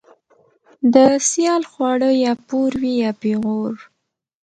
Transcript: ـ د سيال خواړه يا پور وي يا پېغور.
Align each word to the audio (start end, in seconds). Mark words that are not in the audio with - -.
ـ 0.47 0.93
د 0.93 0.95
سيال 1.29 1.63
خواړه 1.71 2.09
يا 2.23 2.33
پور 2.47 2.71
وي 2.81 2.93
يا 3.03 3.11
پېغور. 3.21 3.73